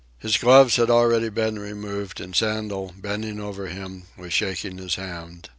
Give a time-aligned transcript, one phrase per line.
[0.17, 5.47] His gloves had already been removed, and Sandel, bending over him, was shaking his hand.